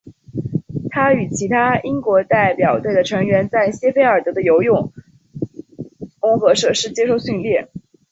[0.89, 4.91] 他与其他英国代表队的成员在谢菲尔德的的游泳
[6.19, 7.69] 综合设施接受训练。